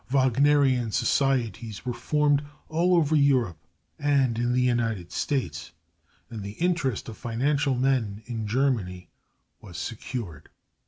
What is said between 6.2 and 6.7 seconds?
and the